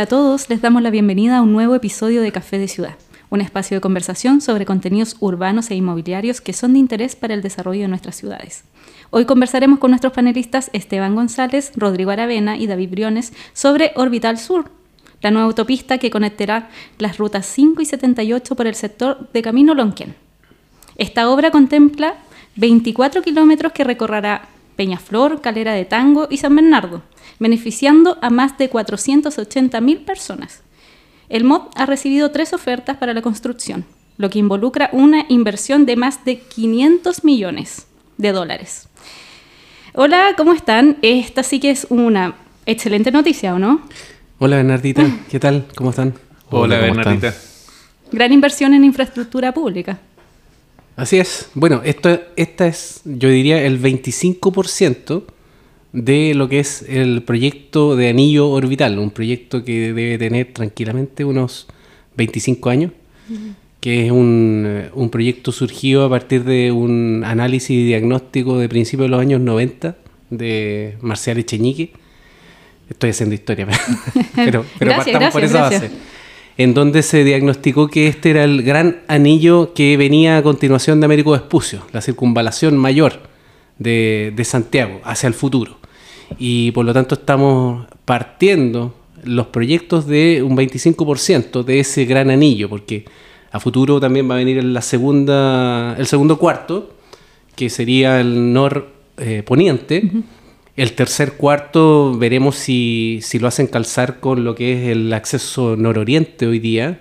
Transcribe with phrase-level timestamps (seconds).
[0.00, 2.96] Hola a todos, les damos la bienvenida a un nuevo episodio de Café de Ciudad,
[3.28, 7.42] un espacio de conversación sobre contenidos urbanos e inmobiliarios que son de interés para el
[7.42, 8.64] desarrollo de nuestras ciudades.
[9.10, 14.70] Hoy conversaremos con nuestros panelistas Esteban González, Rodrigo Aravena y David Briones sobre Orbital Sur,
[15.20, 19.74] la nueva autopista que conectará las rutas 5 y 78 por el sector de Camino
[19.74, 20.14] Lonquén.
[20.96, 22.14] Esta obra contempla
[22.56, 24.48] 24 kilómetros que recorrerá
[24.80, 27.02] Peñaflor, Calera de Tango y San Bernardo,
[27.38, 30.62] beneficiando a más de 480.000 personas.
[31.28, 33.84] El MOD ha recibido tres ofertas para la construcción,
[34.16, 38.88] lo que involucra una inversión de más de 500 millones de dólares.
[39.92, 40.96] Hola, ¿cómo están?
[41.02, 43.82] Esta sí que es una excelente noticia, ¿o no?
[44.38, 45.66] Hola Bernardita, ¿qué tal?
[45.74, 46.14] ¿Cómo están?
[46.48, 47.34] Hola, Bernardita.
[48.12, 50.00] Gran inversión en infraestructura pública.
[51.00, 51.48] Así es.
[51.54, 55.22] Bueno, esto, esta es, yo diría, el 25%
[55.92, 61.24] de lo que es el proyecto de anillo orbital, un proyecto que debe tener tranquilamente
[61.24, 61.66] unos
[62.16, 62.92] 25 años,
[63.80, 69.06] que es un, un, proyecto surgido a partir de un análisis y diagnóstico de principios
[69.06, 69.96] de los años 90
[70.28, 71.92] de Marcial Echeñique
[72.90, 73.68] Estoy haciendo historia,
[74.34, 75.90] pero, pero partamos por esa base.
[76.60, 81.06] En donde se diagnosticó que este era el gran anillo que venía a continuación de
[81.06, 83.14] Américo Vespucio, la circunvalación mayor
[83.78, 85.78] de, Santiago hacia el futuro.
[86.38, 88.94] Y por lo tanto estamos partiendo
[89.24, 93.06] los proyectos de un 25% de ese gran anillo, porque
[93.52, 96.90] a futuro también va a venir la segunda, el segundo cuarto,
[97.56, 100.22] que sería el norponiente, eh,
[100.76, 106.46] el tercer cuarto veremos si, lo hacen calzar con lo que es el acceso nororiente
[106.46, 107.00] hoy día.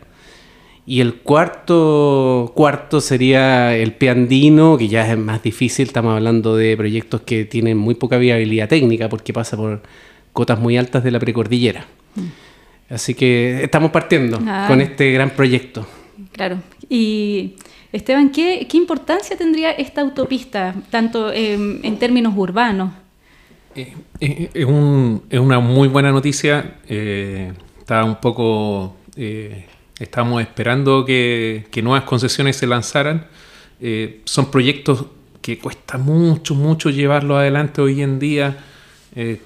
[0.86, 6.76] Y el cuarto cuarto sería el Piandino, que ya es más difícil, estamos hablando de
[6.76, 9.84] proyectos que tienen muy poca viabilidad técnica porque pasa por
[10.34, 11.86] cotas muy altas de la precordillera.
[12.16, 12.94] Mm.
[12.94, 14.66] Así que estamos partiendo ah.
[14.68, 15.86] con este gran proyecto.
[16.32, 16.58] Claro.
[16.90, 17.54] Y
[17.92, 22.94] Esteban, ¿qué, importancia tendría esta autopista, tanto en términos urbanos?
[23.76, 24.66] Eh, eh, es,
[25.40, 26.78] una muy buena noticia.
[26.88, 28.98] Eh, está un poco.
[30.00, 33.28] estamos esperando que, nuevas concesiones se lanzaran.
[34.24, 35.06] son proyectos
[35.42, 38.58] que cuesta mucho, mucho llevarlos adelante hoy en día,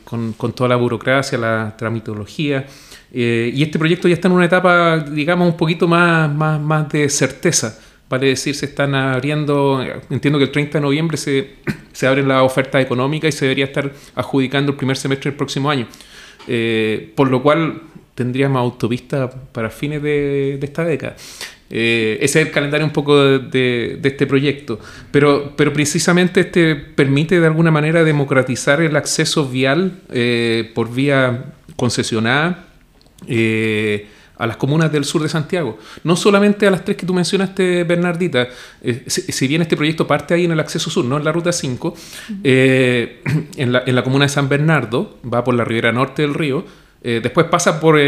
[0.04, 2.66] con, toda la burocracia, la tramitología.
[3.12, 7.10] y este proyecto ya está en una etapa, digamos, un poquito más, más, más de
[7.10, 7.80] certeza.
[8.14, 11.54] Vale decir, se están abriendo, entiendo que el 30 de noviembre se,
[11.94, 15.68] se abren las ofertas económicas y se debería estar adjudicando el primer semestre del próximo
[15.68, 15.88] año.
[16.48, 17.82] Eh, por lo cual
[18.14, 21.16] tendríamos autopista para fines de, esta década.
[21.72, 24.80] Eh, ese es el calendario un poco de, este proyecto.
[25.10, 31.46] Pero, pero precisamente este permite de alguna manera democratizar el acceso vial eh, por vía
[31.78, 32.68] concesionada
[34.38, 35.78] a las comunas del sur de Santiago.
[36.04, 38.48] No solamente a las tres que tú mencionaste, Bernardita.
[38.82, 41.52] Eh, si, bien este proyecto parte ahí en el acceso sur, no en la ruta
[41.52, 41.94] 5,
[42.44, 43.22] eh,
[43.58, 46.66] en, la, comuna de San Bernardo, va por la ribera norte del río,
[47.04, 48.00] eh, después pasa por,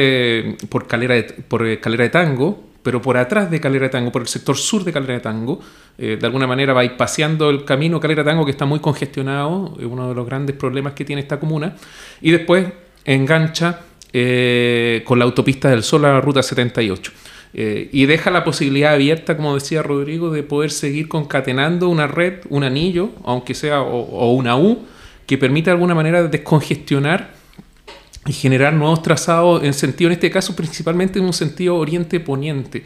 [0.70, 4.22] por, Calera de, por Calera de Tango, pero por atrás de Calera de Tango, por
[4.22, 5.60] el sector sur de Calera de Tango,
[5.98, 9.76] de alguna manera va ir paseando el camino Calera de Tango que está muy congestionado,
[9.80, 11.76] es uno de los grandes problemas que tiene esta comuna,
[12.22, 12.68] y después
[13.06, 13.82] engancha
[14.18, 17.12] eh, con la autopista del Sol a la Ruta 78.
[17.54, 22.36] Eh, y deja la posibilidad abierta, como decía Rodrigo, de poder seguir concatenando una red,
[22.48, 24.86] un anillo, aunque sea, o, una U,
[25.26, 27.34] que permita de alguna manera descongestionar
[28.26, 32.86] y generar nuevos trazados en sentido, en este caso, principalmente en un sentido oriente-poniente.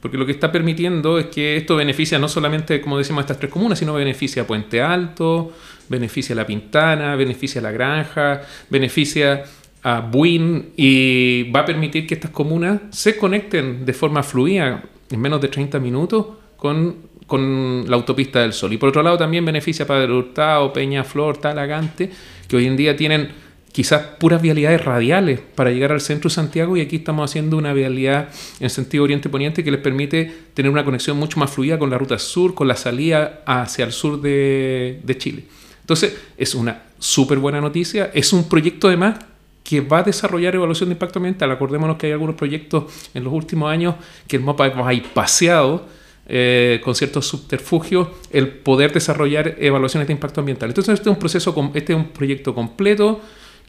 [0.00, 3.38] Porque lo que está permitiendo es que esto beneficia no solamente, como decimos, a estas
[3.38, 5.52] tres comunas, sino beneficia a Puente Alto,
[5.88, 9.44] beneficia a La Pintana, beneficia a La Granja, beneficia
[9.84, 15.20] a Buin y va a permitir que estas comunas se conecten de forma fluida en
[15.20, 16.96] menos de 30 minutos con,
[17.26, 18.72] con la autopista del Sol.
[18.72, 22.10] Y por otro lado también beneficia a Padre Hurtado, Peña Flor, Talagante,
[22.48, 23.28] que hoy en día tienen
[23.72, 27.74] quizás puras vialidades radiales para llegar al centro de Santiago y aquí estamos haciendo una
[27.74, 28.30] vialidad
[28.60, 32.18] en sentido oriente-poniente que les permite tener una conexión mucho más fluida con la ruta
[32.18, 35.44] sur, con la salida hacia el sur de, de Chile.
[35.82, 39.16] Entonces, es una súper buena noticia, es un proyecto además
[39.64, 41.50] que va a desarrollar evaluación de impacto ambiental.
[41.50, 42.84] Acordémonos que hay algunos proyectos
[43.14, 43.96] en los últimos años
[44.28, 45.86] que el mapa va a ir paseado
[46.26, 50.68] eh, con ciertos subterfugios el poder desarrollar evaluaciones de impacto ambiental.
[50.68, 53.20] Entonces este es un proceso, este es un proyecto completo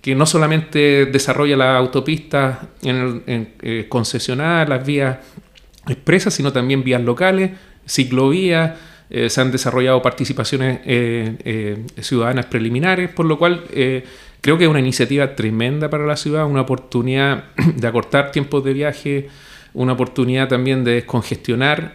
[0.02, 5.18] que no solamente desarrolla la autopista en, eh, las vías
[5.88, 7.52] expresas, sino también vías locales,
[7.88, 8.78] ciclovías,
[9.10, 10.80] eh, se han desarrollado participaciones
[12.02, 13.64] ciudadanas preliminares, por lo cual
[14.42, 18.74] creo que es una iniciativa tremenda para la ciudad, una oportunidad de acortar tiempos de
[18.74, 19.30] viaje,
[19.74, 21.94] una oportunidad también de descongestionar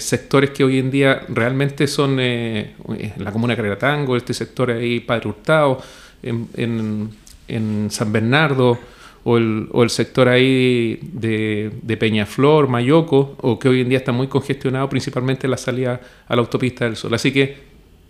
[0.00, 5.28] sectores que hoy en día realmente son la comuna de Tango, este sector ahí Padre
[5.28, 5.82] Hurtado,
[6.22, 7.10] en,
[7.48, 8.78] en San Bernardo,
[9.24, 13.98] o el, o el sector ahí de, de, Peñaflor, Mayoco, o que hoy en día
[13.98, 17.14] está muy congestionado, principalmente la salida a la autopista del Sol.
[17.14, 17.56] Así que,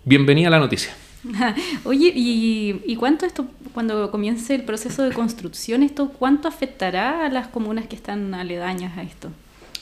[0.05, 0.93] bienvenida a la noticia.
[1.85, 7.29] Oye, ¿y, ¿y, cuánto esto, cuando comience el proceso de construcción, esto cuánto afectará a
[7.29, 9.29] las comunas que están aledañas a esto?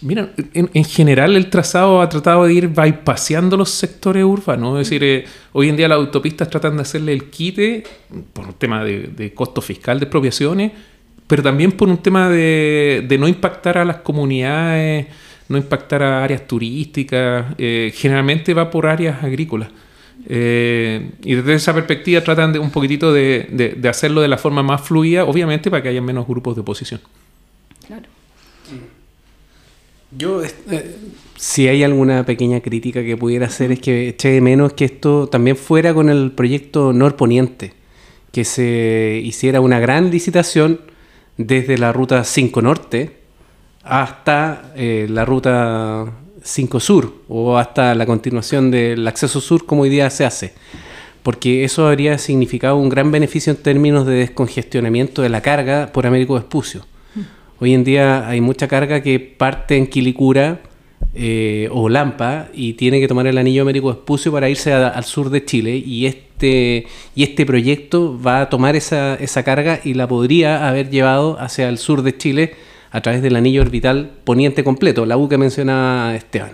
[0.01, 4.79] Mira, en, general el trazado ha tratado de ir bypaseando los sectores urbanos.
[4.79, 7.83] Es decir, eh, hoy en día las autopistas tratan de hacerle el quite
[8.33, 10.71] por un tema de, de costo fiscal de expropiaciones
[11.31, 15.07] pero también por un tema de, no impactar a las comunidades,
[15.47, 19.69] no impactar a áreas turísticas, eh, generalmente va por áreas agrícolas.
[20.27, 24.81] Eh, y desde esa perspectiva tratan de un poquitito de, hacerlo de la forma más
[24.81, 26.99] fluida, obviamente para que haya menos grupos de oposición.
[27.87, 28.09] Claro.
[30.11, 30.95] Yo, eh,
[31.37, 35.27] si hay alguna pequeña crítica que pudiera hacer, es que eché de menos que esto
[35.27, 37.71] también fuera con el proyecto Norponiente,
[38.33, 40.90] que se hiciera una gran licitación
[41.47, 43.17] desde la ruta 5 Norte
[43.83, 46.05] hasta eh, la ruta
[46.43, 50.53] 5 Sur o hasta la continuación del acceso sur como hoy día se hace.
[51.23, 56.07] Porque eso habría significado un gran beneficio en términos de descongestionamiento de la carga por
[56.07, 56.85] Américo Vespucio.
[57.59, 60.61] Hoy en día hay mucha carga que parte en Quilicura
[61.13, 65.29] eh, o Lampa y tiene que tomar el anillo Américo Vespucio para irse al sur
[65.29, 70.07] de Chile y este, y este proyecto va a tomar esa, esa carga y la
[70.07, 72.53] podría haber llevado hacia el sur de Chile
[72.91, 76.51] a través del anillo orbital poniente completo, la U que menciona Esteban.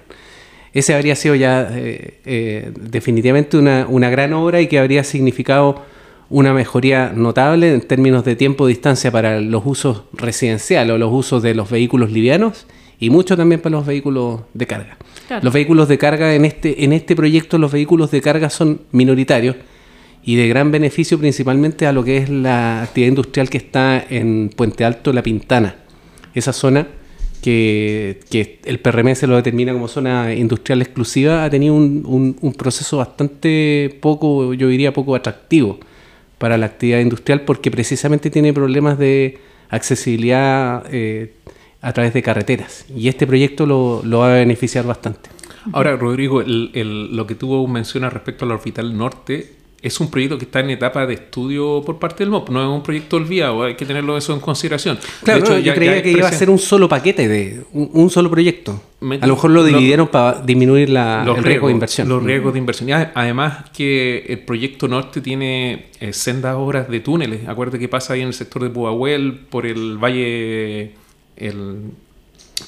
[0.73, 5.81] Ese habría sido ya eh, eh, definitivamente una, una gran obra y que habría significado
[6.29, 11.55] una mejoría notable en términos de tiempo-distancia para los usos residenciales o los usos de
[11.55, 12.67] los vehículos livianos
[12.99, 14.97] y mucho también para los vehículos de carga.
[15.41, 19.55] Los vehículos de carga en este, en este proyecto, los vehículos de carga son minoritarios
[20.27, 24.49] y de gran beneficio principalmente a lo que es la actividad industrial que está en
[24.53, 25.77] Puente Alto, La Pintana.
[26.33, 26.85] Esa zona
[27.41, 28.19] que,
[28.65, 33.97] el PRM se lo determina como zona industrial exclusiva ha tenido un, un, proceso bastante
[34.01, 35.79] poco, yo diría poco atractivo
[36.37, 39.39] para la actividad industrial porque precisamente tiene problemas de
[39.69, 41.35] accesibilidad eh,
[41.81, 42.85] a través de carreteras.
[42.93, 45.29] Y este proyecto lo, va a beneficiar bastante.
[45.71, 50.45] Ahora, Rodrigo, lo que tú mencionas respecto a la orbital norte es un proyecto que
[50.45, 53.75] está en etapa de estudio por parte del MOP, no es un proyecto olvidado, hay
[53.75, 54.97] que tenerlo eso en consideración.
[55.23, 58.81] Claro, yo creía que iba a ser un solo paquete, de un, solo proyecto.
[59.01, 62.09] a lo mejor lo dividieron para disminuir la, los el riesgo de inversión.
[62.09, 62.89] Los riesgos de inversión.
[63.13, 67.47] además que el proyecto norte tiene eh, sendas obras de túneles.
[67.47, 70.93] Acuérdate que pasa ahí en el sector de Puahuel, por el valle
[71.37, 71.91] el,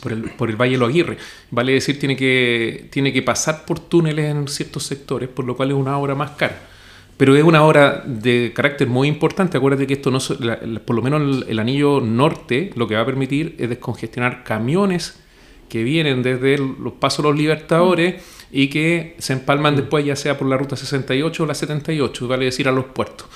[0.01, 1.17] por, el, por el Valle de los Aguirre.
[1.51, 5.71] Vale decir, tiene que, tiene que pasar por túneles en ciertos sectores, por lo cual
[5.71, 6.68] es una obra más cara.
[7.19, 9.57] Pero es una obra de carácter muy importante.
[9.57, 10.19] Acuérdate que esto no,
[10.85, 15.21] por lo menos el, anillo norte, lo que va a permitir es descongestionar camiones
[15.67, 18.23] que vienen desde los pasos de los Libertadores
[18.53, 22.45] y que se empalman después ya sea por la ruta 68 o la 78, vale
[22.45, 23.27] decir a los puertos.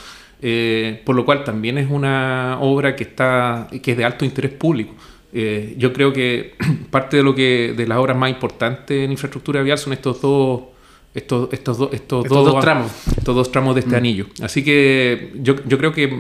[0.42, 4.54] Eh, por lo cual también es una obra que está que es de alto interés
[4.54, 4.94] público.
[5.34, 6.54] Eh, yo creo que
[6.90, 10.73] parte de lo que de las obras más importantes en infraestructura vial son estos dos
[11.14, 13.98] estos, estos, estos, dos, tramos estos dos tramos de este mm.
[13.98, 16.20] anillo así que yo, yo, creo que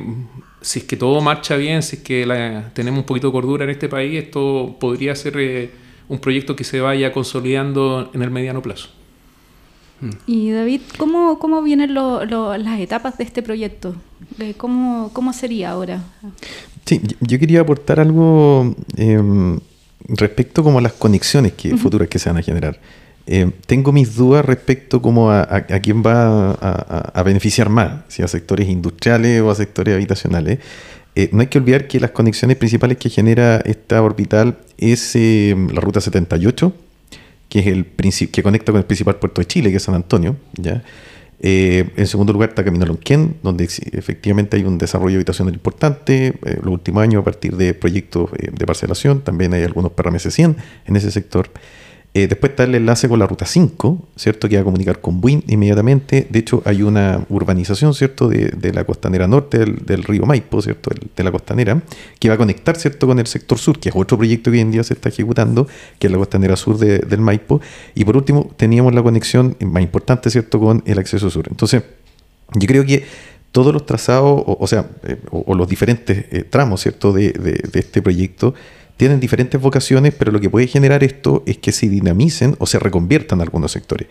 [0.61, 2.25] si es que todo marcha bien si es que
[2.73, 5.71] tenemos un poquito de cordura en este país esto podría ser eh,
[6.09, 8.89] un proyecto que se vaya consolidando en el mediano plazo
[10.01, 10.09] mm.
[10.27, 13.95] y David cómo, cómo vienen las etapas de este proyecto
[14.57, 16.01] ¿Cómo, ¿Cómo sería ahora?
[16.85, 19.59] Sí, yo quería aportar algo em,
[20.07, 22.79] respecto como a las conexiones que, futuras que se van a generar.
[23.25, 28.67] Em, tengo mis dudas respecto como a, quién va a, beneficiar más, si a sectores
[28.67, 30.59] industriales o a sectores habitacionales.
[31.15, 35.69] Eh, no hay que olvidar que las conexiones principales que genera esta orbital es em,
[35.69, 36.73] la ruta 78,
[37.49, 40.35] que es el que conecta con el principal puerto de Chile, que es San Antonio,
[40.53, 40.83] ¿ya?
[41.45, 46.27] Eh, en segundo lugar está Camino Lonquén, donde efectivamente hay un desarrollo habitacional importante.
[46.45, 50.33] Eh, los últimos años, a partir de proyectos eh, de parcelación, también hay algunos PRMS
[50.33, 51.49] 100 en ese sector.
[52.15, 54.47] Eh, después está el enlace con la ruta 5, ¿cierto?
[54.47, 56.27] Que va a comunicar con Buin inmediatamente.
[56.29, 58.29] De hecho, hay una urbanización, ¿cierto?
[58.29, 60.91] De, de la costanera norte del, río Maipo, ¿cierto?
[61.15, 61.81] de la costanera,
[62.19, 63.07] que va a conectar, ¿cierto?
[63.07, 65.67] Con el sector sur, que es otro proyecto que hoy en día se está ejecutando,
[65.97, 67.61] que es la costanera sur del Maipo.
[67.95, 70.59] Y por último, teníamos la conexión más importante, ¿cierto?
[70.59, 71.47] Con el acceso sur.
[71.49, 71.81] Entonces,
[72.53, 73.05] yo creo que
[73.51, 77.11] todos los trazados, o, sea, eh, o, los diferentes eh, tramos, ¿cierto?
[77.11, 78.53] de, de este proyecto
[78.97, 82.79] tienen diferentes vocaciones, pero lo que puede generar esto es que se dinamicen o se
[82.79, 84.07] reconviertan algunos sectores.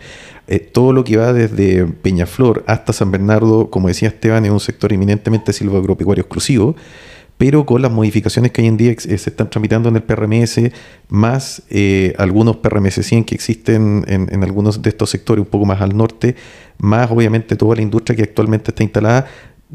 [0.47, 4.59] Eh, todo lo que va desde Peñaflor hasta San Bernardo, como decía Esteban, es un
[4.59, 6.75] sector eminentemente silvoagropecuario exclusivo,
[7.37, 10.59] pero con las modificaciones que hoy en día eh, se están tramitando en el PRMS,
[11.07, 15.65] más eh, algunos PRMS 100 que existen en, en algunos de estos sectores un poco
[15.65, 16.35] más al norte,
[16.77, 19.27] más obviamente toda la industria que actualmente está instalada,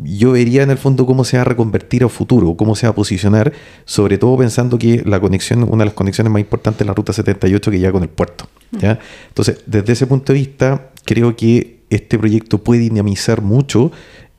[0.02, 2.90] yo vería en el fondo cómo se va a reconvertir a futuro, cómo se va
[2.90, 3.52] a posicionar,
[3.85, 7.12] sobre todo pensando que la conexión, una de las conexiones más importantes es la ruta
[7.12, 8.49] 78 que llega con el puerto.
[8.73, 8.99] ¿ya?
[9.28, 13.90] Entonces, desde ese punto de vista, creo que este proyecto puede dinamizar mucho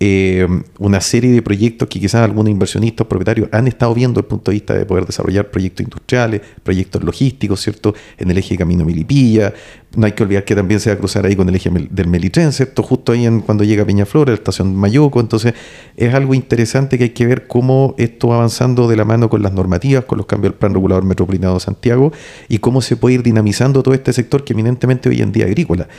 [0.01, 4.29] eh, una serie de proyectos que quizás algunos inversionistas propietarios han estado viendo desde el
[4.29, 7.93] punto de vista de poder desarrollar proyectos industriales, proyectos logísticos, ¿cierto?
[8.17, 9.53] En el eje Camino Milipilla.
[9.97, 12.07] No hay que olvidar que también se va a cruzar ahí con el eje del
[12.07, 12.81] Melitren, ¿cierto?
[12.81, 15.19] Justo ahí en, cuando llega Peñaflor, la estación Mayoco.
[15.19, 15.53] Entonces,
[15.97, 19.41] es algo interesante que hay que ver cómo esto va avanzando de la mano con
[19.41, 22.13] las normativas, con los cambios del Plan Regulador Metropolitano de Santiago
[22.47, 25.89] y cómo se puede ir dinamizando todo este sector que eminentemente hoy en día agrícola.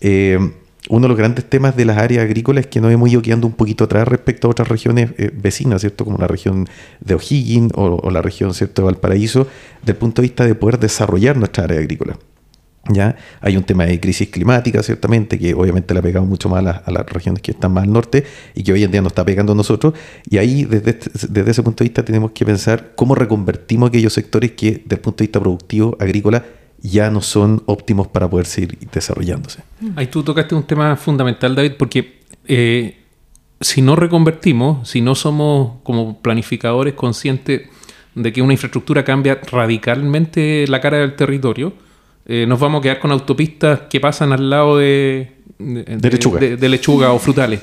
[0.00, 0.38] Eh,
[0.88, 3.46] uno de los grandes temas de las áreas agrícolas es que nos hemos ido quedando
[3.46, 6.04] un poquito atrás respecto a otras regiones eh, vecinas, ¿cierto?
[6.04, 6.66] Como la región
[7.00, 9.46] de O'Higgins o, la región, ¿cierto?, de Valparaíso,
[9.84, 12.18] del punto de vista de poder desarrollar nuestra área agrícola.
[12.90, 13.16] ¿Ya?
[13.42, 16.90] Hay un tema de crisis climática, ciertamente, que obviamente le ha pegado mucho más a,
[16.90, 19.52] las regiones que están más al norte y que hoy en día nos está pegando
[19.52, 19.92] a nosotros.
[20.30, 24.14] Y ahí, desde, este, desde ese punto de vista, tenemos que pensar cómo reconvertimos aquellos
[24.14, 26.42] sectores que, desde el punto de vista productivo, agrícola,
[26.80, 29.62] ya no son óptimos para poder seguir desarrollándose.
[29.96, 32.96] Ahí tú tocaste un tema fundamental, David, porque eh,
[33.60, 37.62] si no reconvertimos, si no somos como planificadores conscientes
[38.14, 41.72] de que una infraestructura cambia radicalmente la cara del territorio,
[42.26, 47.12] eh, nos vamos a quedar con autopistas que pasan al lado de, de, lechuga.
[47.12, 47.60] o frutales.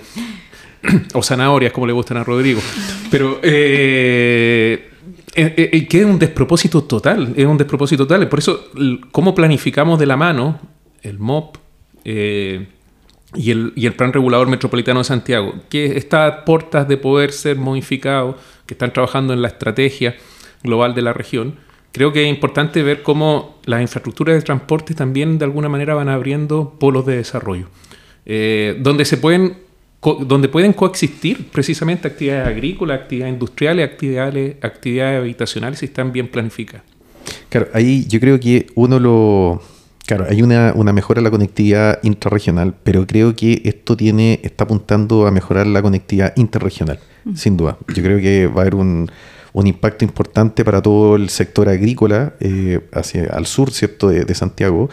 [1.14, 2.62] o zanahorias, como le gustan a Rodrigo.
[3.10, 4.92] Pero eh,
[5.38, 8.30] eh, eh, eh, que es un despropósito total, es un despropósito total.
[8.30, 8.70] Por eso,
[9.12, 10.60] ¿cómo planificamos de la mano
[11.02, 11.58] el MOP
[12.06, 15.56] y, el, Plan Regulador Metropolitano de Santiago?
[15.70, 20.16] Que está a puertas de poder ser modificado, que están trabajando en la estrategia
[20.64, 21.56] global de la región.
[21.92, 26.08] Creo que es importante ver cómo las infraestructuras de transporte también de alguna manera van
[26.08, 27.68] abriendo polos de desarrollo,
[28.26, 29.65] donde se pueden
[30.14, 36.84] donde pueden coexistir precisamente actividades agrícolas, actividades industriales, actividades, actividades habitacionales si están bien planificadas.
[37.50, 39.62] Claro, ahí yo creo que uno lo...
[40.06, 44.66] Claro, hay una, una mejora en la conectividad intrarregional, pero creo que esto tiene está
[44.66, 47.00] apuntando a mejorar la conectividad interregional,
[47.34, 47.80] sin duda.
[47.88, 49.10] Yo creo que va a haber un,
[49.56, 54.90] un impacto importante para todo el sector agrícola eh, hacia al sur, ¿cierto?, de, Santiago.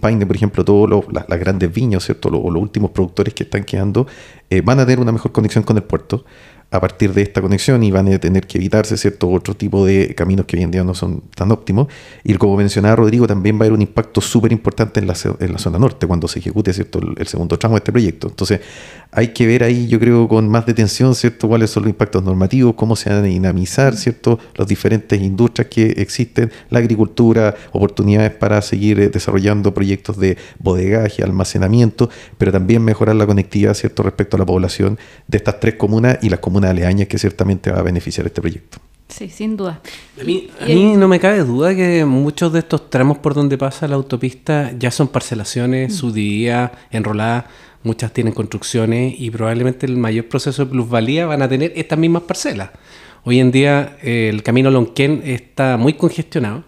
[0.00, 4.06] Paine, por ejemplo, todas las grandes viñas, ¿cierto?, los, los últimos productores que están quedando,
[4.50, 6.24] eh, van a tener una mejor conexión con el puerto
[6.70, 10.14] a partir de esta conexión y van a tener que evitarse cierto otro tipo de
[10.14, 11.88] caminos que hoy en día no son tan óptimos.
[12.24, 15.52] Y como mencionaba Rodrigo, también va a haber un impacto súper importante en la, en
[15.52, 18.28] la zona norte cuando se ejecute cierto el, segundo tramo de este proyecto.
[18.28, 18.60] Entonces,
[19.10, 22.74] hay que ver ahí, yo creo, con más detención, ¿cierto?, cuáles son los impactos normativos,
[22.74, 28.60] cómo se van a dinamizar, ¿cierto?, las diferentes industrias que existen, la agricultura, oportunidades para
[28.60, 34.40] seguir eh, desarrollando proyectos de bodegaje, almacenamiento, pero también mejorar la conectividad, ¿cierto?, respecto a
[34.40, 37.82] la población de estas tres comunas y las comunas una aleaña que ciertamente va a
[37.82, 38.78] beneficiar este proyecto.
[39.08, 39.80] Sí, sin duda.
[40.20, 40.50] A mí,
[40.96, 44.90] no me cabe duda que muchos de estos tramos por donde pasa la autopista ya
[44.90, 45.96] son parcelaciones, mm.
[45.96, 47.44] subdivididas, enroladas,
[47.82, 52.22] muchas tienen construcciones y probablemente el mayor proceso de plusvalía van a tener estas mismas
[52.24, 52.70] parcelas.
[53.24, 56.64] Hoy en día eh, el camino Lonquén está muy congestionado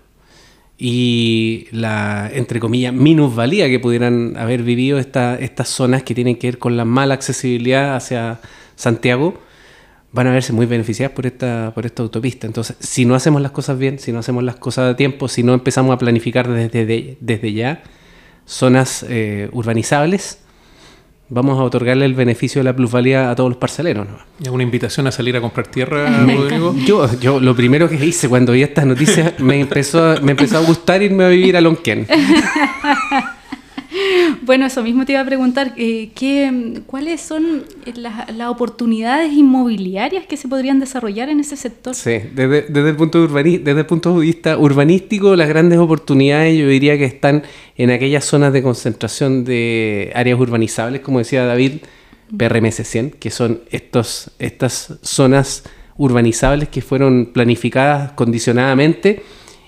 [0.78, 6.58] y la, entre comillas, minusvalía que pudieran haber vivido estas zonas que tienen que ver
[6.58, 8.40] con la mala accesibilidad hacia
[8.76, 9.38] Santiago
[10.12, 12.46] van a verse muy beneficiadas por esta, por esta autopista.
[12.46, 15.42] Entonces, si no hacemos las cosas bien, si no hacemos las cosas a tiempo, si
[15.42, 17.82] no empezamos a planificar desde, desde ya
[18.44, 20.40] zonas eh, urbanizables,
[21.28, 24.08] vamos a otorgarle el beneficio de la plusvalía a todos los parceleros.
[24.42, 26.74] ¿Es una invitación a salir a comprar tierra, Rodrigo?
[26.84, 30.60] Yo, yo lo primero que hice cuando vi estas noticias me empezó, me empezó a
[30.62, 32.06] gustar irme a vivir a Lonquén.
[34.50, 37.62] Bueno, eso mismo te iba a preguntar, eh, ¿qué, ¿cuáles son
[37.94, 41.94] las, las oportunidades inmobiliarias que se podrían desarrollar en ese sector?
[41.94, 45.78] Sí, desde, desde el punto de urbani- desde el punto de vista urbanístico, las grandes
[45.78, 47.44] oportunidades yo diría que están
[47.76, 51.74] en aquellas zonas de concentración de áreas urbanizables, como decía David,
[52.36, 55.62] PRMS 100, que son estos, estas zonas
[55.96, 59.22] urbanizables que fueron planificadas condicionadamente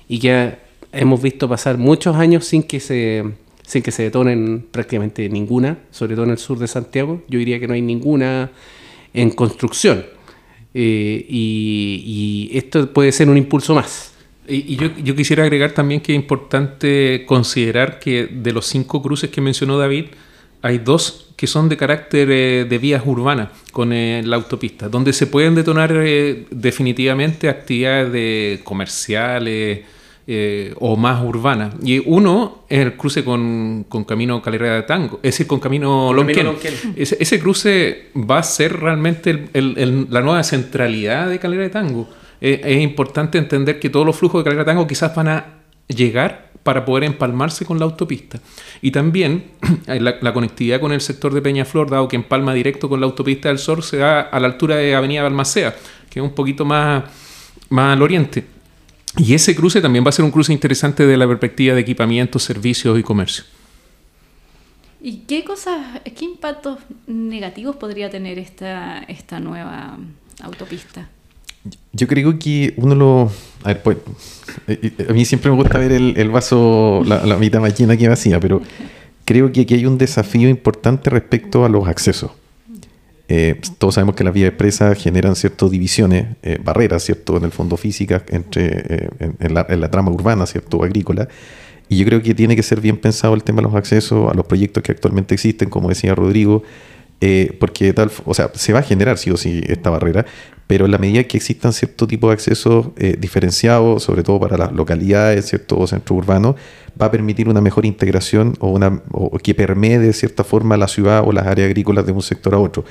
[0.08, 0.54] y que
[0.90, 3.41] hemos visto pasar muchos años sin que se
[3.72, 7.22] sin que se detonen prácticamente ninguna, sobre todo en el sur de Santiago.
[7.26, 8.50] Yo diría que no hay ninguna
[9.14, 10.04] en construcción.
[10.74, 14.12] Eh, y, y esto puede ser un impulso más.
[14.46, 19.00] Y, y yo, yo quisiera agregar también que es importante considerar que de los cinco
[19.00, 20.06] cruces que mencionó David,
[20.60, 25.14] hay dos que son de carácter eh, de vías urbanas con eh, la autopista, donde
[25.14, 29.80] se pueden detonar eh, definitivamente actividades de comerciales
[30.26, 31.74] eh, o más urbanas.
[31.82, 36.12] Y uno es el cruce con, con Camino Calera de Tango, es decir, con Camino
[36.12, 36.46] Lonquén.
[36.96, 41.62] Ese, ese cruce va a ser realmente el- el- el- la nueva centralidad de Calera
[41.64, 42.08] de Tango.
[42.40, 45.44] Eh, es importante entender que todos los flujos de Calera de Tango quizás van a
[45.88, 48.38] llegar para poder empalmarse con la autopista.
[48.80, 49.44] Y también
[49.86, 53.48] la, la conectividad con el sector de Peñaflor, dado que empalma directo con la autopista
[53.48, 55.74] del Sur, se da a la altura de Avenida Balmacea,
[56.08, 57.02] que es un poquito más,
[57.68, 58.44] más al oriente.
[59.18, 62.38] Y ese cruce también va a ser un cruce interesante de la perspectiva de equipamiento,
[62.38, 63.44] servicios y comercio.
[65.00, 69.98] ¿Y qué cosas, qué impactos negativos podría tener esta, esta nueva
[70.42, 71.10] autopista?
[71.92, 73.32] Yo creo que uno lo.
[73.64, 73.98] A ver, pues.
[74.66, 77.78] eh, eh, A mí siempre me gusta ver el, el vaso, la, la mitad más
[77.78, 78.62] llena que vacía, pero
[79.24, 82.30] creo que aquí hay un desafío importante respecto a los accesos.
[83.34, 87.38] Eh, todos sabemos que las vías expresas generan ciertas divisiones, eh, barreras, ¿cierto?
[87.38, 90.84] En el fondo físicas entre, eh, en, en la, en la trama urbana, ¿cierto?
[90.84, 91.26] Agrícola.
[91.88, 94.34] Y yo creo que tiene que ser bien pensado el tema de los accesos a
[94.34, 96.62] los proyectos que actualmente existen, como decía Rodrigo,
[97.24, 100.26] eh, porque tal, o sea, se va a generar sí o sí esta barrera,
[100.66, 104.56] pero en la medida que existan cierto tipo de accesos eh, diferenciados, sobre todo para
[104.56, 106.56] las localidades, cierto o centros urbanos,
[107.00, 110.88] va a permitir una mejor integración o, una, o que permee de cierta forma la
[110.88, 112.84] ciudad o las áreas agrícolas de un sector a otro.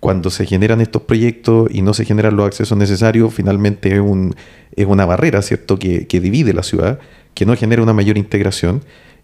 [0.00, 4.34] Cuando se generan estos proyectos y no se generan los accesos necesarios, finalmente es, un,
[4.74, 6.98] es una barrera, ¿cierto?, que divide la ciudad,
[7.34, 8.82] que no genera una mayor integración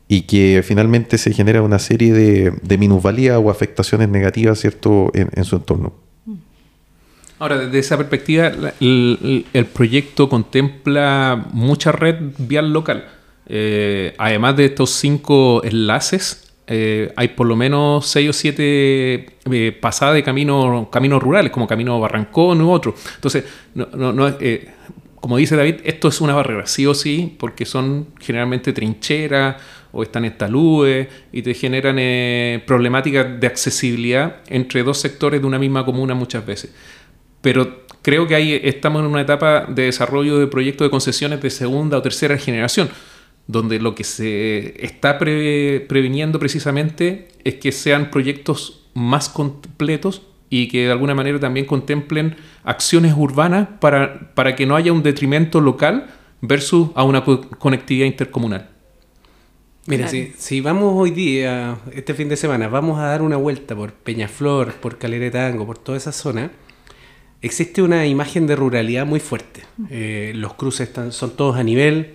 [0.08, 5.44] y que finalmente se genera una serie de, de minusvalías o afectaciones negativas, ¿cierto?, en,
[5.44, 5.94] su entorno.
[7.38, 13.06] Ahora, desde esa perspectiva, el, proyecto contempla mucha red vial local.
[13.46, 19.78] Eh, además de estos cinco enlaces, eh, hay por lo menos seis o siete eh,
[19.80, 22.94] pasadas de caminos caminos rurales, como Camino Barrancón u otro.
[23.16, 24.34] Entonces, no, no- no
[25.24, 29.56] como dice David, esto es una barrera, sí o sí, porque son generalmente trincheras
[29.94, 35.46] o están en taludes y te generan eh, problemáticas de accesibilidad entre dos sectores de
[35.46, 36.74] una misma comuna muchas veces.
[37.40, 41.50] Pero creo que ahí estamos en una etapa de desarrollo de proyectos de concesiones de
[41.50, 42.88] segunda o tercera generación,
[43.46, 50.68] donde lo que se está pre- previniendo precisamente es que sean proyectos más completos y
[50.68, 55.60] que de alguna manera también contemplen acciones urbanas para, para que no haya un detrimento
[55.60, 56.06] local
[56.40, 58.70] versus a una co- conectividad intercomunal.
[59.86, 60.10] Mira, Claro.
[60.10, 63.92] si, si vamos hoy día, este fin de semana, vamos a dar una vuelta por
[63.92, 66.52] Peñaflor, por Calera de Tango, por toda esa zona,
[67.42, 69.60] existe una imagen de ruralidad muy fuerte.
[69.90, 72.14] Eh, los cruces están, son todos a nivel.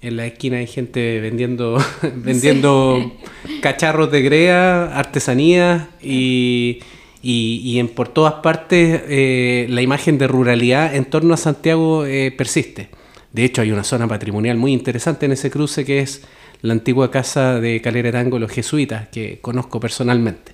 [0.00, 1.76] En la esquina hay gente vendiendo,
[2.16, 3.12] vendiendo
[3.60, 6.78] cacharros de grea, artesanías y,
[7.22, 12.06] y- y en, por todas partes eh, la imagen de ruralidad en torno a Santiago
[12.06, 12.88] eh, persiste.
[13.36, 16.22] De hecho, hay una zona patrimonial muy interesante en ese cruce que es
[16.62, 20.52] la antigua casa de Calera de Tango, los jesuitas, que conozco personalmente.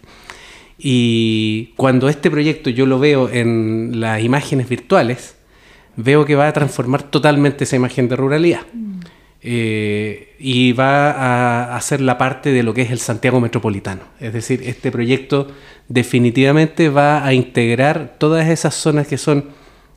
[0.78, 5.36] Y cuando este proyecto yo lo veo en las imágenes virtuales,
[5.94, 8.62] veo que va a transformar totalmente esa imagen de ruralidad.
[9.42, 14.02] Eh, y va a hacer la parte de lo que es el Santiago Metropolitano.
[14.18, 15.46] Es decir, este proyecto
[15.86, 19.50] definitivamente va a integrar todas esas zonas que son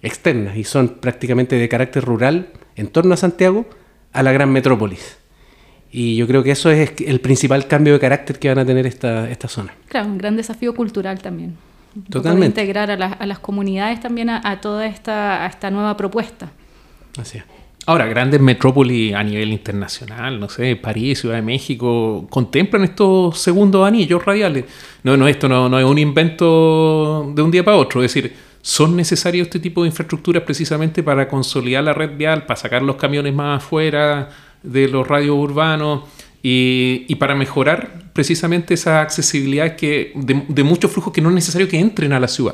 [0.04, 3.66] externas y son prácticamente de carácter rural en torno a Santiago
[4.14, 5.18] a la gran metrópolis.
[5.92, 8.86] Y yo creo que eso es el principal cambio de carácter que van a tener
[8.86, 9.74] esta, esta zona.
[9.88, 11.56] Claro, un gran desafío cultural también.
[12.10, 12.48] Totalmente.
[12.62, 16.50] integrar a, las- a las comunidades también a, a toda esta, a esta nueva propuesta.
[17.18, 17.46] Así es.
[17.88, 23.88] Ahora, grandes metrópolis a nivel internacional, no sé, París, Ciudad de México, contemplan estos segundos
[23.88, 24.65] anillos radiales.
[25.04, 28.04] No, no, esto no, es un invento de un día para otro.
[28.04, 32.58] Es decir, son necesarios este tipo de infraestructuras precisamente para consolidar la red vial, para
[32.58, 34.30] sacar los camiones más afuera
[34.63, 36.04] de los radios urbanos
[36.48, 41.36] Y, y para mejorar precisamente esa accesibilidad que de, de muchos flujos que no es
[41.36, 42.54] necesario que entren a la ciudad.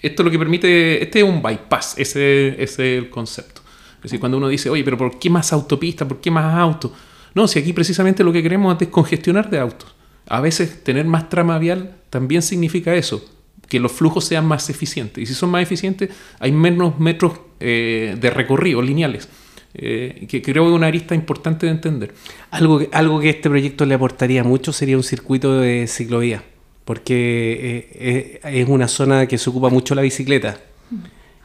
[0.00, 3.57] Esto es lo que permite, este es un bypass, ese, ese es el concepto.
[3.98, 6.06] Es decir, cuando uno dice, oye, pero ¿por qué más autopista?
[6.06, 6.92] ¿Por qué más autos?
[7.34, 9.94] No, si aquí precisamente lo que queremos es descongestionar de autos.
[10.28, 13.24] A veces tener más trama vial también significa eso,
[13.68, 15.22] que los flujos sean más eficientes.
[15.22, 19.28] Y si son más eficientes, hay menos metros eh, de recorrido lineales.
[19.74, 22.14] Eh, que creo que es una arista importante de entender.
[22.50, 26.42] Algo, que- algo que este proyecto le aportaría mucho sería un circuito de ciclovía,
[26.86, 30.58] porque eh, eh, es una zona que se ocupa mucho la bicicleta.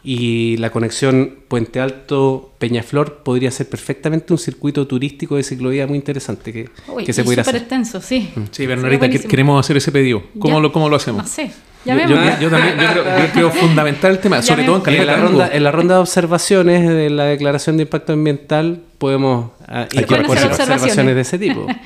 [0.06, 5.96] Y la conexión Puente Alto Peñaflor podría ser perfectamente un circuito turístico de ciclovía muy
[5.98, 7.62] interesante que, Uy, que se pudiera súper hacer.
[7.62, 8.30] extenso, sí.
[8.36, 10.22] Sí, Sería Bernardita, que- queremos hacer ese pedido.
[10.40, 10.62] ¿Cómo, Ya.
[10.62, 11.24] lo, cómo lo hacemos?
[11.24, 11.52] No sé.
[11.86, 12.12] Yo, Llamemos.
[12.40, 15.50] yo- yo también yo creo, yo creo fundamental el tema, sobre todo en la, ronda,
[15.54, 20.52] en la ronda de observaciones de la declaración de impacto ambiental podemos ah, que incorporar
[20.52, 21.66] hacer observaciones de ese tipo.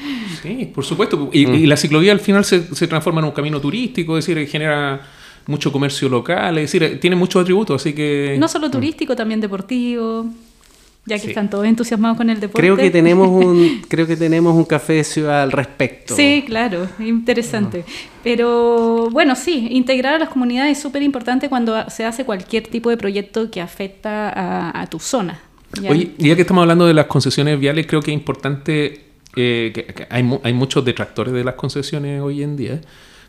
[0.44, 1.32] Sí, por supuesto.
[1.34, 4.48] Y, y la ciclovía al final se, se transforma en un camino turístico, es decir,
[4.48, 5.02] genera
[5.48, 8.36] mucho comercio local, es decir, tiene muchos atributos, así que...
[8.40, 10.28] No solo turístico, también deportivo.
[11.10, 11.28] Ya que Sí.
[11.30, 12.60] están todos entusiasmados con el deporte.
[12.62, 16.14] Creo que tenemos un creo que tenemos un café de ciudad al respecto.
[16.14, 17.86] Sí, claro, interesante.
[18.26, 22.90] Pero bueno, sí, integrar a las comunidades es súper importante cuando se hace cualquier tipo
[22.90, 25.40] de proyecto que afecta a, a tu zona.
[25.82, 25.92] ¿ya?
[25.92, 29.06] Oye, ya que estamos hablando de las concesiones viales, creo que es importante,
[29.38, 32.82] eh, que, que hay, mu- hay muchos detractores de las concesiones hoy en día,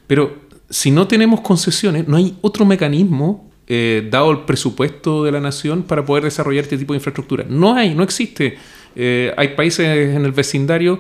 [0.09, 0.35] pero
[0.71, 5.83] si no tenemos concesiones, no hay otro mecanismo, eh, dado el presupuesto de la nación,
[5.83, 7.45] para poder desarrollar este tipo de infraestructura.
[7.49, 8.57] No hay, no existe.
[8.97, 10.99] Eh, hay países en el vecindario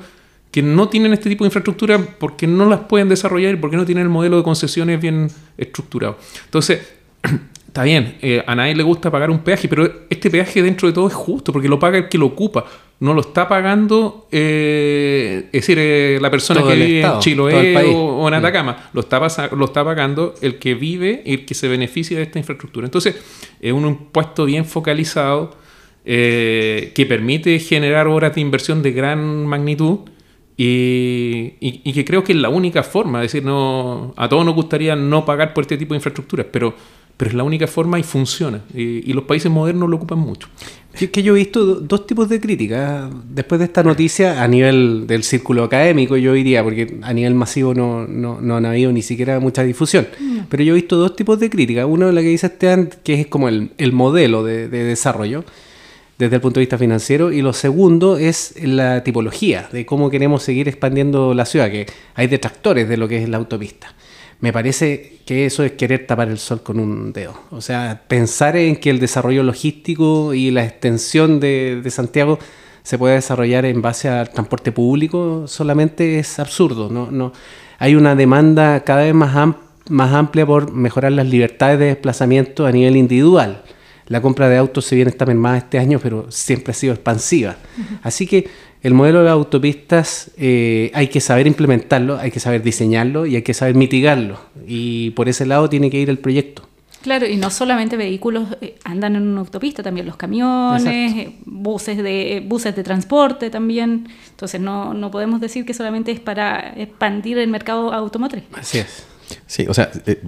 [0.51, 3.85] que no tienen este tipo de infraestructura porque no las pueden desarrollar y porque no
[3.85, 6.19] tienen el modelo de concesiones bien estructurado.
[6.45, 6.81] Entonces,
[7.69, 10.95] Está bien, eh, a nadie le gusta pagar un peaje, pero este peaje dentro de
[10.95, 12.65] todo es justo, porque lo paga el que lo ocupa.
[13.01, 17.21] No lo está pagando, eh, es decir, eh, la persona Todo que vive Estado, en
[17.21, 17.53] Chiloé
[17.95, 18.91] o, o en Atacama.
[18.93, 22.25] Lo está, pasa- lo está pagando el que vive y el que se beneficia de
[22.25, 22.87] esta infraestructura.
[22.87, 23.15] Entonces,
[23.61, 25.55] es un impuesto bien focalizado
[26.05, 29.99] eh, que permite generar obras de inversión de gran magnitud.
[30.57, 34.45] Y, y- y que creo que es la única forma, es decir, no, a todos
[34.45, 36.75] nos gustaría no pagar por este tipo de infraestructuras, pero,
[37.19, 38.63] pero es la única forma y funciona.
[38.75, 40.49] Y, y los países modernos lo ocupan mucho.
[40.95, 43.11] Es que yo he visto do- dos tipos de críticas.
[43.29, 47.75] Después de esta noticia, a nivel del círculo académico, yo diría, porque a nivel masivo
[47.75, 50.09] no, no, no han habido ni siquiera mucha difusión.
[50.49, 51.87] Pero yo he visto dos tipos de críticas.
[51.89, 55.45] Uno, la que dice Esteban, que es como el, el modelo de, de desarrollo
[56.19, 57.31] desde el punto de vista financiero.
[57.31, 62.27] Y lo segundo es la tipología de cómo queremos seguir expandiendo la ciudad, que hay
[62.27, 63.95] detractores de lo que es la autopista.
[64.41, 67.35] Me parece que eso es querer tapar el sol con un dedo.
[67.51, 72.39] O sea, pensar en que el desarrollo logístico y la extensión de, de Santiago
[72.85, 76.89] se puede desarrollar en base al transporte público solamente es absurdo.
[76.89, 77.33] No, no.
[77.79, 79.57] Hay una demanda cada vez más, am-
[79.89, 83.65] más amplia por mejorar las libertades de desplazamiento a nivel individual.
[84.07, 87.57] La compra de autos, si bien está mermada este año, pero siempre ha sido expansiva.
[88.03, 88.49] Así que
[88.83, 93.37] el modelo de las autopistas eh, hay que saber implementarlo, hay que saber diseñarlo y
[93.37, 94.39] hay que saber mitigarlo.
[94.67, 96.63] Y por ese lado tiene que ir el proyecto.
[97.03, 101.97] Claro, y no solamente vehículos eh, andan en una autopista, también los camiones, eh, buses
[101.99, 104.09] de buses de transporte también.
[104.31, 108.45] Entonces no, no podemos decir que solamente es para expandir el mercado automotriz.
[108.53, 109.07] Así es.
[109.47, 110.21] Sí, o sea, eh,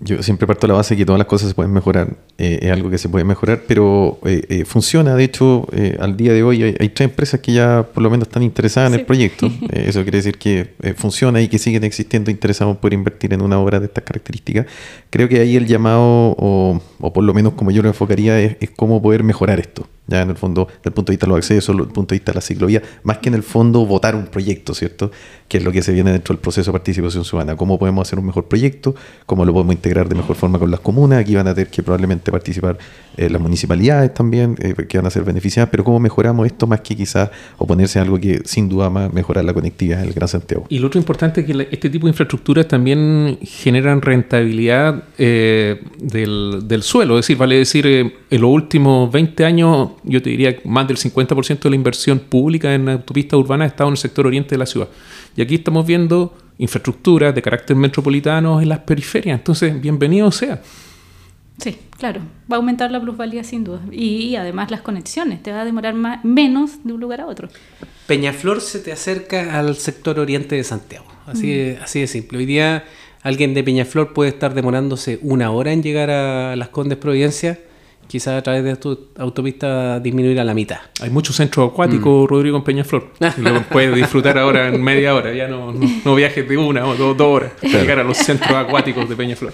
[0.00, 2.60] yo siempre parto de la base de que todas las cosas se pueden mejorar, eh,
[2.62, 5.14] es algo que se puede mejorar, pero eh, eh, funciona.
[5.14, 8.10] De hecho, eh, al día de hoy hay, hay tres empresas que ya por lo
[8.10, 9.50] menos están interesadas en el proyecto.
[9.72, 13.80] Eso quiere decir que funciona y que siguen existiendo interesados por invertir en una obra
[13.80, 14.66] de estas características.
[15.10, 16.00] Creo que ahí el llamado,
[16.38, 19.86] o, o por lo menos como yo lo enfocaría, es, es cómo poder mejorar esto.
[20.08, 22.14] Ya en el fondo, desde el punto de vista de los accesos, desde el punto
[22.14, 25.10] de vista de la ciclovía, más que en el fondo votar un proyecto, ¿cierto?
[25.46, 27.56] Que es lo que se viene dentro del proceso de participación ciudadana.
[27.56, 28.94] ¿Cómo podemos hacer un mejor proyecto?
[29.26, 31.20] ¿Cómo lo podemos integrar de mejor forma con las comunas?
[31.20, 32.78] Aquí van a tener que probablemente participar
[33.18, 36.82] eh, las municipalidades también, eh, que van a ser beneficiadas, pero ¿cómo mejoramos esto más
[36.82, 40.66] que quizás oponerse a algo que sin duda a mejorar la conectividad del Gran Santiago?
[40.68, 46.82] Y lo otro importante es que este tipo de infraestructuras también generan rentabilidad eh, del,
[46.82, 47.18] suelo.
[47.18, 51.58] Es decir, vale decir, en los últimos 20 años, yo te diría más del 50%
[51.58, 54.66] de la inversión pública en autopistas urbanas ha estado en el sector oriente de la
[54.66, 54.88] ciudad.
[55.36, 59.38] Y aquí estamos viendo infraestructuras de carácter metropolitano en las periferias.
[59.38, 60.60] Entonces, bienvenido sea.
[61.58, 63.80] Sí, claro, va a aumentar la plusvalía sin duda.
[63.90, 67.48] Y, además las conexiones, te va a demorar más, menos de un lugar a otro.
[68.06, 71.06] Peñaflor se te acerca al sector oriente de Santiago.
[71.26, 72.38] Así, de, así de simple.
[72.38, 72.84] Hoy día
[73.22, 77.58] alguien de Peñaflor puede estar demorándose una hora en llegar a Las Condes Providencia
[78.08, 80.78] quizás a través de esta autopista disminuir a la mitad.
[81.00, 82.26] Hay muchos centros acuáticos, Mm.
[82.26, 83.12] Rodrigo, en Peñaflor.
[83.36, 85.32] Lo puedes disfrutar ahora en media hora.
[85.34, 88.16] Ya no, no, no viajes de una o dos, dos horas para llegar a los
[88.16, 89.52] centros acuáticos de Peñaflor.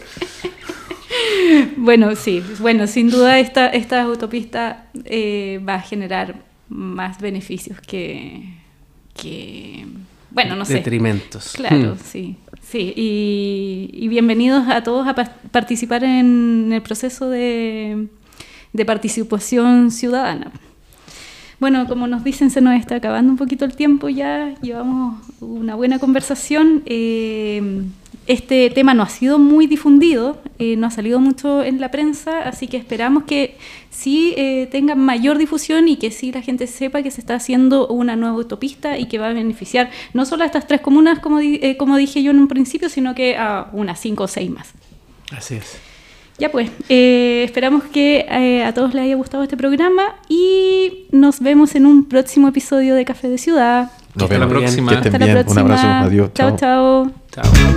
[1.76, 6.36] Bueno, sí, bueno, sin duda esta, esta autopista eh, va a generar
[6.68, 8.54] más beneficios que,
[9.14, 9.86] que
[10.30, 10.74] bueno, no sé.
[10.74, 11.52] Detrimentos.
[11.54, 11.98] Claro, Mm.
[12.04, 12.92] sí, sí.
[12.96, 18.08] Y, y bienvenidos a todos a pa- participar en el proceso de,
[18.72, 20.50] de participación ciudadana.
[21.60, 25.76] Bueno, como nos dicen, se nos está acabando un poquito el tiempo ya, llevamos una
[25.76, 26.82] buena conversación.
[26.86, 27.82] Eh,
[28.26, 32.40] este tema no ha sido muy difundido, eh, no ha salido mucho en la prensa,
[32.40, 33.56] así que esperamos que
[33.90, 37.86] sí eh, tenga mayor difusión y que sí la gente sepa que se está haciendo
[37.88, 41.38] una nueva autopista y que va a beneficiar no solo a estas tres comunas, como,
[41.38, 44.50] di- eh, como dije yo en un principio, sino que a unas cinco o seis
[44.50, 44.72] más.
[45.30, 45.78] Así es.
[46.38, 51.38] Ya pues, eh, esperamos que eh, a todos les haya gustado este programa y nos
[51.40, 53.92] vemos en un próximo episodio de Café de Ciudad.
[54.14, 54.62] Nos Hasta la vemos.
[54.62, 54.90] próxima.
[54.90, 55.36] Que estén Hasta la bien.
[55.38, 55.74] Un próxima.
[55.78, 56.06] abrazo.
[56.08, 56.30] Adiós.
[56.34, 56.56] chao.
[56.56, 57.04] chao.
[57.06, 57.23] Chao.
[57.34, 57.74] Ciao.